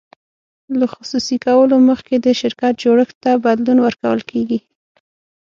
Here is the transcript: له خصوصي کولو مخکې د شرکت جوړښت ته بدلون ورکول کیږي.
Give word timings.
له 0.79 0.85
خصوصي 0.93 1.37
کولو 1.45 1.75
مخکې 1.89 2.15
د 2.17 2.27
شرکت 2.41 2.73
جوړښت 2.83 3.15
ته 3.23 3.31
بدلون 3.45 3.77
ورکول 3.81 4.19
کیږي. 4.31 4.59